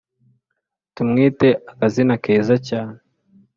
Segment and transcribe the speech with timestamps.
[0.95, 2.95] Tumwite akazina keza cyane